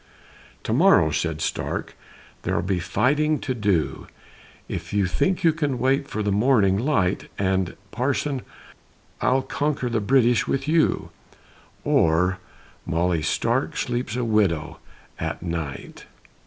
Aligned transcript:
"To 0.63 0.73
morrow," 0.73 1.11
said 1.11 1.41
Stark, 1.41 1.95
"there'll 2.41 2.63
be 2.63 2.79
fighting 2.79 3.37
to 3.41 3.53
do, 3.53 4.07
If 4.67 4.93
you 4.93 5.05
think 5.05 5.43
you 5.43 5.53
can 5.53 5.77
wait 5.77 6.07
for 6.07 6.23
the 6.23 6.31
morning 6.31 6.75
light, 6.75 7.29
And, 7.37 7.75
Parson, 7.91 8.41
I'll 9.21 9.43
conquer 9.43 9.91
the 9.91 10.01
British 10.01 10.47
with 10.47 10.67
you, 10.67 11.11
Or 11.83 12.39
Molly 12.83 13.21
Stark 13.21 13.77
sleeps 13.77 14.15
a 14.15 14.25
widow 14.25 14.79
at 15.19 15.43
night." 15.43 16.07